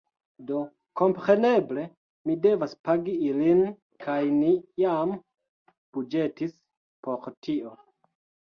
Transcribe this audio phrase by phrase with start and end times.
[0.51, 0.59] Do,
[1.01, 1.83] kompreneble
[2.29, 3.61] mi devas pagi ilin
[4.07, 5.15] kaj ni jam
[5.99, 6.57] buĝetis
[7.07, 7.77] por tio